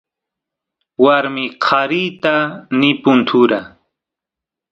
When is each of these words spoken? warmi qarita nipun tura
warmi 1.03 1.43
qarita 1.65 2.35
nipun 2.79 3.19
tura 3.27 3.59